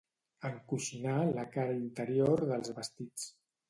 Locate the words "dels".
2.53-2.77